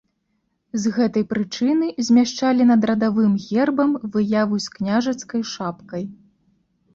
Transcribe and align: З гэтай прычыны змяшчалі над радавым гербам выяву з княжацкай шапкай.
З 0.83 0.93
гэтай 0.95 1.25
прычыны 1.33 1.89
змяшчалі 2.07 2.65
над 2.71 2.81
радавым 2.91 3.35
гербам 3.45 3.91
выяву 4.17 4.55
з 4.67 4.75
княжацкай 4.79 5.41
шапкай. 5.53 6.03